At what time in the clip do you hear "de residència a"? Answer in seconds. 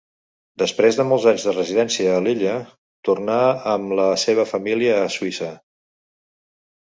1.49-2.23